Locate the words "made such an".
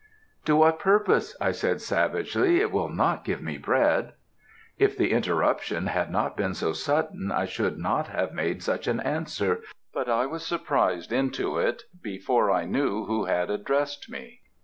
8.33-8.99